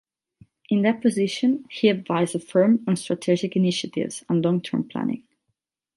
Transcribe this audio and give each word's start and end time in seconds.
In 0.71 0.81
that 0.81 0.99
position, 1.03 1.65
he 1.69 1.87
advised 1.87 2.33
the 2.33 2.39
firm 2.39 2.83
on 2.87 2.95
strategic 2.95 3.55
initiatives 3.55 4.25
and 4.27 4.43
long-term 4.43 4.89
planning. 4.89 5.25